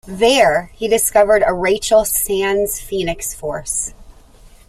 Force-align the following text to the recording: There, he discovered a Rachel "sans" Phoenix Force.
There, 0.07 0.71
he 0.73 0.87
discovered 0.87 1.43
a 1.45 1.53
Rachel 1.53 2.05
"sans" 2.05 2.79
Phoenix 2.81 3.35
Force. 3.35 3.93